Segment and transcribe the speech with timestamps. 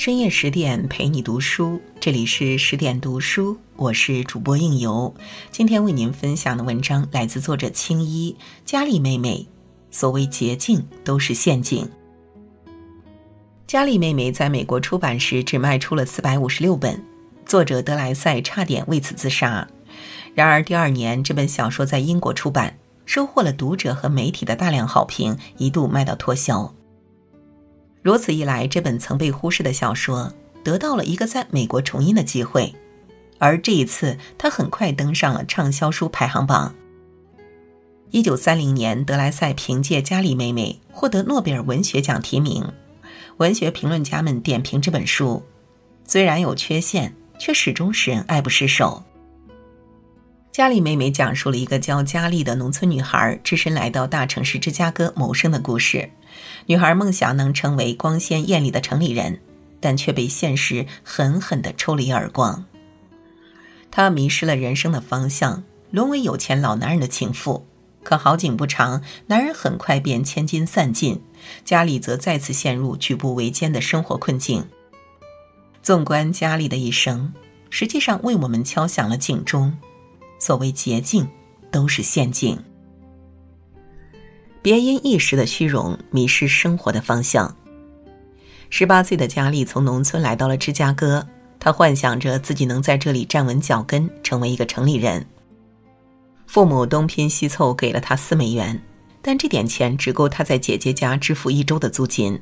[0.00, 5.14] 深夜十点陪你读书，这里是十点读书，我是主播应由。
[5.50, 8.34] 今天为您分享的文章来自作者青衣
[8.64, 9.46] 佳丽妹妹。
[9.90, 11.86] 所谓捷径都是陷阱。
[13.66, 17.04] 佳丽妹妹在美国出版时只卖出了四百五十六本，
[17.44, 19.68] 作者德莱塞差点为此自杀。
[20.34, 26.74] 然而第二年，这本小说在英国出版，收获了读者和媒体的大量好评，一度卖到脱销。
[28.02, 30.32] 如此一来，这本曾被忽视的小说
[30.64, 32.74] 得到了一个在美国重印的机会，
[33.38, 36.74] 而这一次，它很快登上了畅销书排行榜。
[38.10, 42.72] 一九三零年，德莱塞凭借《加里妹妹》获得诺贝尔文学奖提名。
[43.36, 45.42] 文学评论家们点评这本书，
[46.04, 49.02] 虽然有缺陷，却始终使人爱不释手。
[50.50, 56.10] 《加里妹妹》讲述了一个叫佳丽的农村女孩只身来到大城市芝加哥谋生的故事。
[56.66, 59.40] 女孩梦想能成为光鲜艳丽的城里人，
[59.80, 62.64] 但却被现实狠狠地抽了一耳光。
[63.90, 67.66] 她迷失了人生的方向，沦为有钱老男人的情妇。
[68.02, 71.22] 可好景不长，男人很快便千金散尽，
[71.66, 74.64] 家里则再次陷入举步维艰的生活困境。
[75.82, 77.34] 纵观家里的一生，
[77.68, 79.76] 实际上为我们敲响了警钟：
[80.38, 81.28] 所谓捷径，
[81.70, 82.58] 都是陷阱。
[84.62, 87.54] 别因一时的虚荣迷失生活的方向。
[88.68, 91.26] 十八岁的佳丽从农村来到了芝加哥，
[91.58, 95.26] 她幻想着自己能在这里站稳脚跟，成为一个城里人。
[96.46, 98.80] 父母东拼西凑给了她四美元，
[99.22, 102.40] 但这点钱只够她在姐姐家支付一周的租金。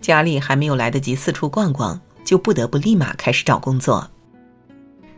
[0.00, 4.08] 佳丽还没有来得及四处逛逛，就不得不立马开始找工作。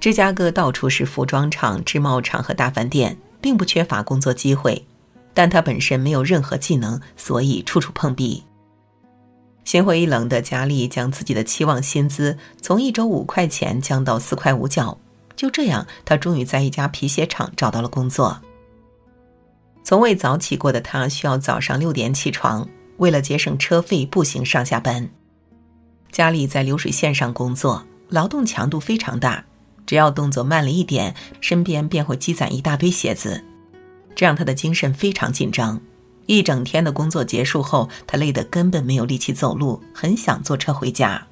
[0.00, 4.82] 芝加哥到处是服装厂、制帽厂和大饭店，并不缺乏工作机会。
[5.38, 8.42] 但他本身没有任何技能，所以处处碰壁。
[9.62, 14.98] 心灰意冷的佳丽将自己的期望薪资从一周五块钱降到四块五角。
[15.36, 18.40] 就这样，她终于在一家皮鞋厂找到了工作。
[19.84, 25.08] 从未早起过的她需要早上六点起床，为了节省车费，步行上下班。
[26.10, 29.44] 佳丽在流水线上工作，劳动强度非常大，
[29.86, 33.44] 只要动作慢了一点，身边便会积攒一大堆鞋子。
[34.18, 35.80] 这让他的精神非常紧张。
[36.26, 41.24] 一整天的工作结束后，他累得根本没有力气走路，很想坐车回家，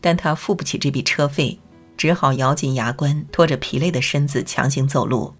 [0.00, 1.58] 但他付不起这笔车费，
[1.96, 5.34] 只好咬紧牙关，拖着疲累的身子强行走路。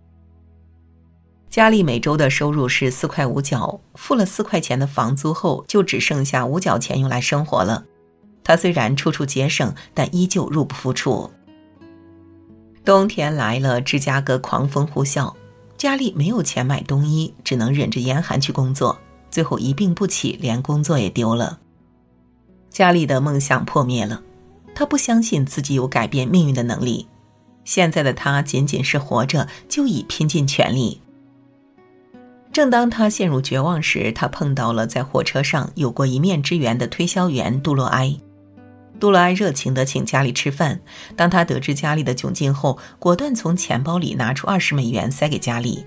[1.49, 7.85] 佳丽每周的收入是四块五角，付了四块钱的房租后，就只剩下五角钱用来生活了。
[8.43, 11.31] 他虽然处处节省，但依旧入不敷出。
[12.85, 15.33] 冬天来了，芝加哥狂风呼啸。
[15.83, 18.97] 佳丽没有钱买冬衣，只能忍着严寒去工作，
[19.33, 21.59] 最后一病不起，连工作也丢了。
[22.71, 24.23] 佳丽的梦想破灭了，
[24.77, 27.09] 她不相信自己有改变命运的能力。
[27.65, 31.01] 现在的她仅仅是活着就已拼尽全力。
[32.53, 38.17] 正当她陷入绝望时，她碰到了在火车上有过一面之缘的推销员杜洛埃。
[39.03, 40.81] 杜洛埃热情地请佳丽吃饭。
[41.17, 45.85] 当他得知佳丽的窘境后，果断从钱包里拿出二十美元塞给佳丽。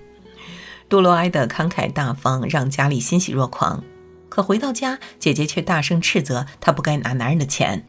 [0.86, 3.82] 杜洛埃的慷慨大方让佳丽欣喜若狂。
[4.28, 7.86] 可回到家，姐姐却大声斥责她不该拿男人的钱。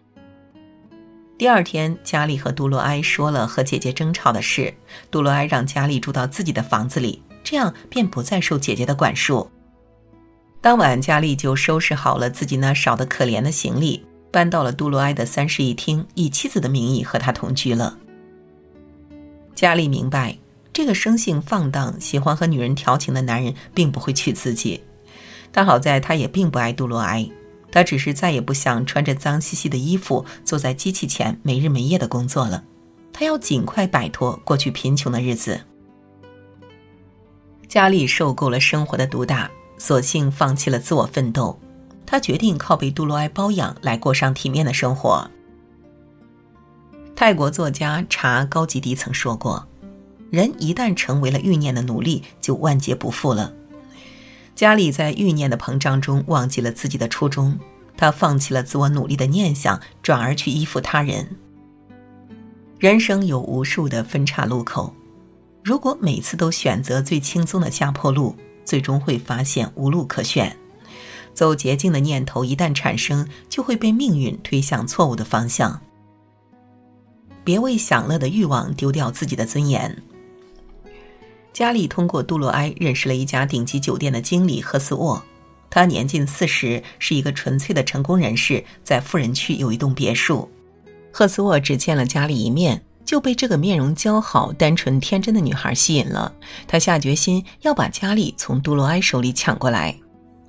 [1.37, 4.73] 第二天，佳丽和杜洛埃说了和姐姐争吵的事。
[5.11, 9.51] 杜洛埃让佳丽住到自己的房子里，这样便不再受姐姐的管束。
[10.61, 14.05] 当晚，佳丽就收拾好了自己那少得可怜的行李。
[14.37, 17.97] 搬到了杜洛埃的三室一厅，以妻子的名义和他同居了。
[19.55, 20.37] 佳丽明白，
[20.71, 24.83] 这个生性放荡、喜欢和女人调情的男人并不会娶自己。
[25.51, 27.27] 但好在他也并不爱杜洛埃，
[27.71, 32.63] 他只是再也不想穿着脏兮兮的衣服坐在机器前没日没夜的工作了。
[33.11, 35.61] 他要尽快摆脱过去贫穷的日子。
[37.67, 41.59] 佳丽受够了生活的毒打，索性放弃了自我奋斗。
[42.07, 45.29] 他决定靠被杜洛埃包养来过上体面的生活。
[47.15, 49.67] 泰国作家查高吉迪曾说过
[50.31, 53.53] ：“人一旦成为了欲念的奴隶，就万劫不复了。”
[54.55, 57.59] 加里在欲念的膨胀中忘记了自己的初衷，
[57.95, 61.35] 他放弃了自我努力的念想，转而去依附他人。
[62.79, 64.93] 人生有无数的分岔路口，
[65.63, 70.55] 如果每次都选择最轻松的下坡路，最终会发现无路可选。
[71.37, 75.79] 走捷径的念头一旦产生，就会被命运推向错误的方向。
[77.43, 80.01] 别为享乐的欲望丢掉自己的尊严。
[81.53, 85.23] 佳丽通过杜洛埃认识了一家顶级酒店的经理赫斯沃，
[85.69, 90.49] 他年近四十，是一个纯粹的成功人士，在富人区有一栋别墅。
[91.13, 96.33] 赫斯沃只见了家里一面，就被这个面容姣好、单纯天真的女孩吸引了。
[96.67, 99.95] 他下决心要把佳丽从杜洛埃手里抢过来。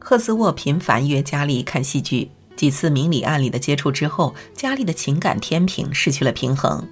[0.08, 6.88] 赫斯沃频繁约佳丽看戏剧，几次明里暗里的接触之后，佳丽的情感天平失去了平衡。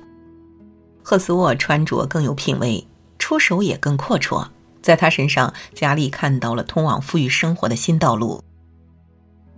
[1.02, 2.86] 赫斯沃穿着更有品味，
[3.18, 4.46] 出手也更阔绰，
[4.82, 8.44] 在他身上，佳丽看到了通往富裕生活的新道路。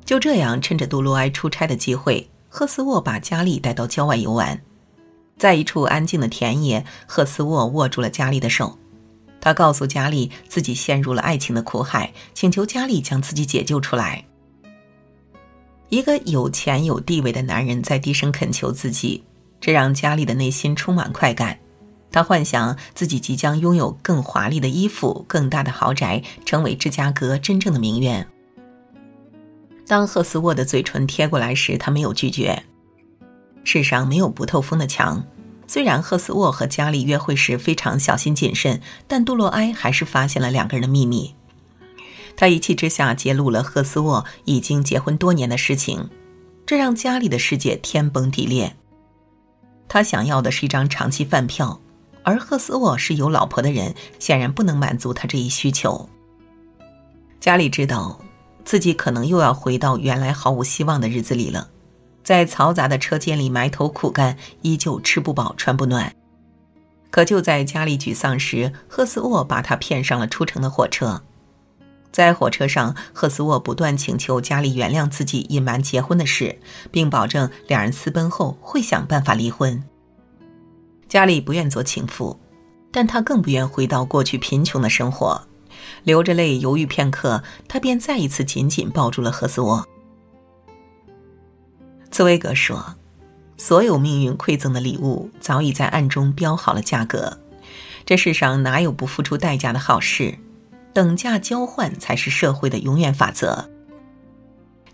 [0.05, 2.31] 就这样，趁着杜洛埃出差的机会。
[2.49, 4.63] 赫斯沃把佳丽带到郊外游玩，
[5.37, 8.79] 在一处安静的田野，赫斯沃握住了佳丽的手。
[9.41, 14.25] 他告诉佳丽自己陷入了爱情的苦海，请求佳丽将自己解救出来。
[15.89, 19.25] 一个有钱有地位的男人在低声恳求自己，
[19.61, 21.59] 这让佳丽的内心充满快感。
[22.11, 28.27] 他幻想自己即将拥有更华丽的衣服、更大的豪宅，成为芝加哥真正的名媛。
[29.87, 32.63] 当赫斯沃的嘴唇贴过来时，他没有拒绝。
[33.65, 35.25] 世上没有不透风的墙。
[35.69, 41.35] 虽然赫斯沃和佳丽约会时非常小心谨慎，但杜洛埃还是发现了两个人的秘密。
[42.37, 46.09] 他一气之下揭露了赫斯沃已经结婚多年的事情，
[46.67, 48.75] 这让家里的世界天崩地裂。
[49.87, 51.81] 他想要的是一张长期饭票，
[52.25, 56.09] 而赫斯沃是有老婆的人，显然不能满足他这一需求。
[57.39, 58.21] 佳丽知道。
[58.65, 61.71] 自己可能又要回到原来毫无希望的日子里了，
[62.29, 66.15] 在嘈杂的车间里埋头苦干，依旧吃不饱穿不暖。
[67.09, 71.23] 可就在佳丽沮丧时，赫斯沃把她骗上了出城的火车。
[72.13, 76.59] 在火车上，赫斯沃不断请求佳丽原谅自己隐瞒结婚的事，
[76.91, 79.83] 并保证两人私奔后会想办法离婚。
[81.09, 82.39] 佳丽不愿做情妇，
[82.93, 85.41] 但她更不愿回到过去贫穷的生活。
[86.05, 89.89] 流着泪犹豫片刻，他便再一次紧紧抱住了赫斯沃。
[92.19, 92.97] 茨威格说
[93.57, 97.39] ：“所有命运馈赠的礼物早已在暗中标好了价格，
[98.05, 100.37] 这世上哪有不付出代价的好事？
[100.93, 103.71] 等价交换才是社会的永远法则。”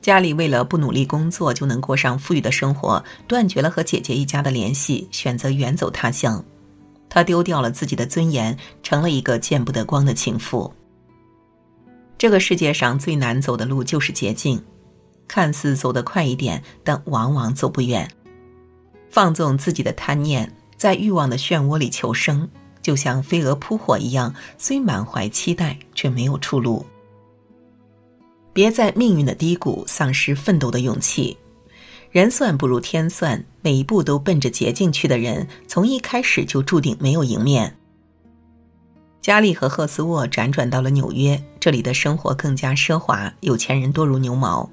[0.02, 6.44] 家里为了不努力工作就能过上富裕的生活，断绝了和姐姐一家的联系，选择远走他乡。
[7.08, 10.70] 他丢掉了自己的尊严，成了一个见不得光的情妇。
[12.18, 14.62] 这个世界上最难走的路就是捷径，
[15.26, 18.10] 看似走得快一点，但往往走不远。
[19.10, 22.48] 放纵自己的贪念，在欲望的漩涡里求生，
[22.82, 26.84] 就像飞蛾扑火一样，虽满怀期待，却没有出路。
[28.52, 31.36] 别在命运的低谷丧失奋斗的勇气。
[32.10, 37.76] 人算不如天算，每一步都奔着捷径去的人，从一开始就注定没有赢面。
[39.24, 44.68] 佳丽和赫斯沃辗转到了纽约，这里的生活更加奢华，有钱人多如牛毛。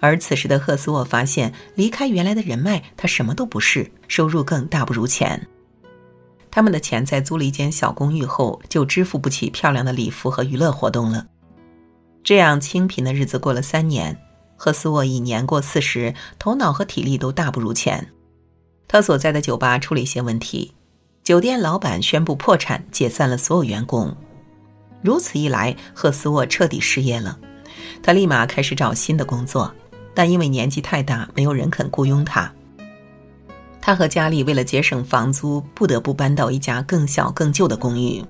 [0.00, 5.46] 而此时的赫斯沃发现，离开原来的人脉，他什么都不是，收入更大不如前。
[6.50, 11.26] 他们的钱在租了一间小公寓后，就支付不起漂亮的礼服和娱乐活动了。
[12.24, 14.18] 这样清贫的日子过了三年，
[14.56, 18.08] 赫斯沃已年过四十，头脑和体力都大不如前。
[18.88, 20.72] 他所在的酒吧出了一些问题。
[21.22, 24.14] 酒店老板宣布破产，解散了所有员工。
[25.02, 27.38] 如此一来，赫斯沃彻底失业了。
[28.02, 29.72] 他立马开始找新的工作，
[30.14, 32.50] 但因为年纪太大，没有人肯雇佣他。
[33.80, 38.24] 他和佳丽为了节省房租，不得不搬到一家更小、更旧的公寓。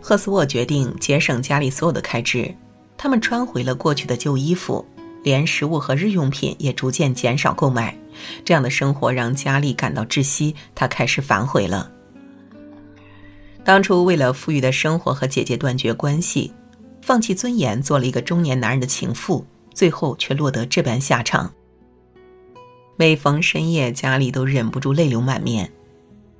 [0.00, 2.54] 赫斯沃决定节省家里所有的开支，
[2.96, 4.84] 他们穿回了过去的旧衣服。
[5.24, 7.96] 连食物和日用品也逐渐减少购买，
[8.44, 11.90] 这样的生活让佳丽感到窒息，她开始反悔了。
[13.64, 16.52] 当初为了富裕的生活和姐姐断绝关系，
[17.00, 21.50] 放弃尊严做了一个中年男人的情妇，最后却落得这般下场。
[22.96, 25.72] 每逢深夜，佳丽都忍不住泪流满面，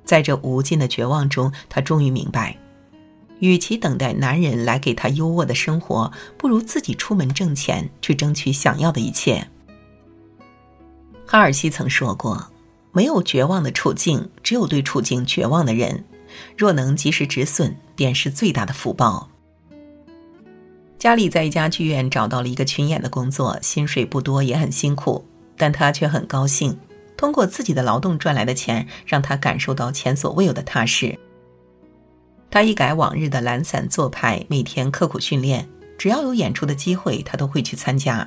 [0.05, 2.55] 在这无尽的绝望中，她终于明白。
[3.39, 9.47] 与其等待男人来给她优渥的生活，不如自己出门挣钱，去争取想要的一切。
[11.25, 12.51] 哈尔西曾说过
[12.93, 16.05] ：“没有绝望的处境，只有对处境绝望的人。
[16.57, 19.29] 若能及时止损，便是最大的福报。”
[20.97, 25.25] 佳丽在一家剧院找到了一个群演的工作，薪水不多，也很辛苦，
[25.57, 26.77] 但她却很高兴。
[27.17, 31.17] 通过自己的劳动赚来的钱，让她感受到前所未有的踏实。
[32.55, 38.25] 他一改往日的懒散做派，每天刻苦训练，只要有演出的机会，他都会去参加。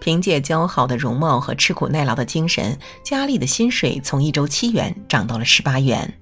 [0.00, 6.14] 凭借姣好的容貌和吃苦耐劳的精神，佳丽的薪水从一周七元涨到了十八元。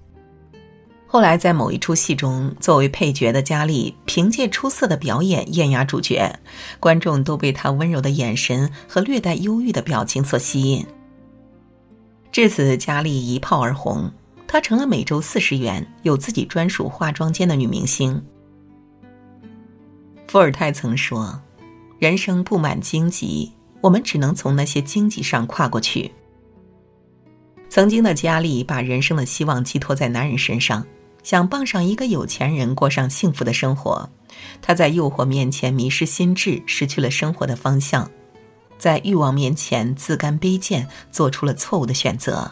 [1.06, 6.36] 后来在某一出戏中，作为配角的佳丽凭借出色的表演艳压主角，
[6.80, 10.84] 观众都被她温柔的眼神和略带忧郁的表情所吸引。
[12.32, 14.10] 至此，佳丽一炮而红，
[14.52, 18.20] 她成了每周四十元、有自己专属化妆间的女明星。
[20.26, 21.40] 伏尔泰曾说
[22.00, 26.10] ：“人生布满荆棘，我们只能从那些荆棘上跨过去。”
[27.70, 30.84] 曾经的佳丽把人生的希望寄托在男人身上。
[31.22, 34.10] 想傍上一个有钱人，过上幸福的生活，
[34.60, 38.10] 她在诱惑面前迷失心智，失去了生活的方向，
[38.78, 42.50] 在欲望面前自甘卑贱，做出了错误的选择。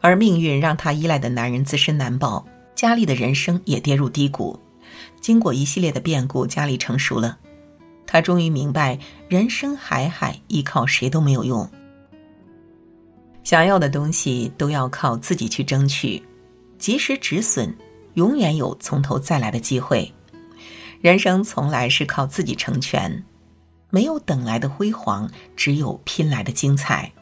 [0.00, 4.58] 而命运让他依赖的男人自身难保，佳丽的人生也跌入低谷。
[5.20, 7.38] 经过一系列的变故，佳丽成熟了，
[8.06, 11.68] 她终于明白，人生海海，依靠谁都没有用。
[13.44, 16.22] 想要的东西都要靠自己去争取。
[16.78, 17.76] 及时止损，
[18.14, 20.10] 永远有从头再来的机会。
[21.02, 23.22] 人生从来是靠自己成全，
[23.90, 27.12] 没有等来的辉煌，只有拼来的精彩。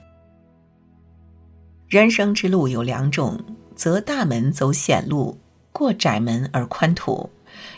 [1.89, 3.41] 人生之路有两种：
[3.75, 5.39] 择大门走险路，
[5.73, 7.31] 过窄门而宽途。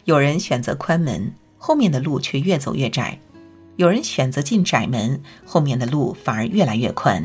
[0.05, 3.17] 有人选择宽门，后面的路却越走越窄；
[3.77, 7.23] 有人选择进窄门，后面的路反而越来越宽。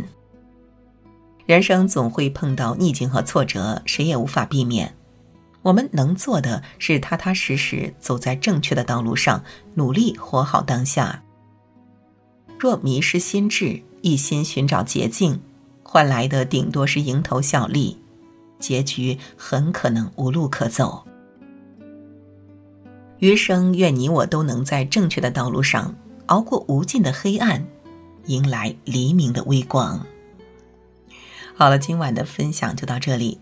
[1.47, 4.95] 人生总会碰到逆境和挫折，谁也无法避免。
[5.63, 11.23] 我们能做的是踏踏实实走在正确的道路上，努力活好当下。
[12.59, 15.41] 若迷失心智，一心寻找捷径，
[15.87, 17.95] 换来的顶多是蝇头小利，
[18.59, 21.05] 结局很可能无路可走。
[23.19, 27.65] 余生，愿你我都能在正确的道路上熬过无尽的黑暗，
[28.25, 30.03] 迎来黎明的微光。
[31.55, 33.39] 好了，今晚的分享就到这里。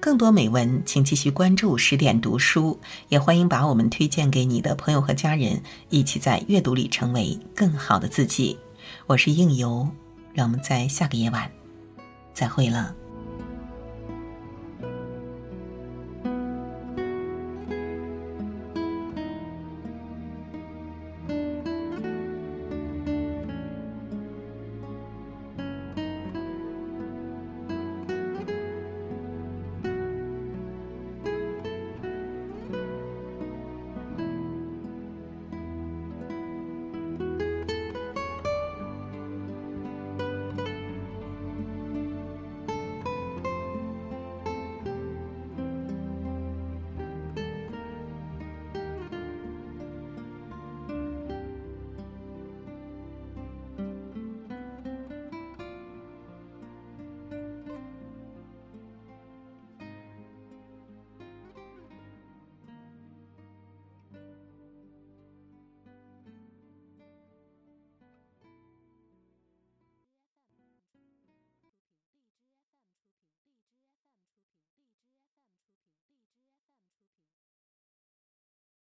[0.00, 8.58] 更多美文，请继续关注十点读书，也欢迎把我们推荐给你的朋友和家人，一起在阅读里成为更好的自己。
[9.06, 9.88] 我是应由，
[10.34, 11.50] 让我们在下个夜晚
[12.38, 12.94] 再会了。